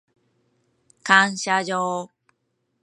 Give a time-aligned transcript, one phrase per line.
[1.03, 2.09] 感謝状